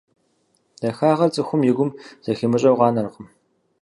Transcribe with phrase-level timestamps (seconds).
[0.81, 1.89] Дахагъэр цӀыхум и гум
[2.25, 3.27] зэхимыщӀэу къанэркъым.